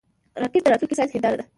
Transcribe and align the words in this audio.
راکټ 0.41 0.61
د 0.63 0.67
راتلونکي 0.71 0.97
ساینس 0.97 1.11
هنداره 1.15 1.37
ده 1.39 1.45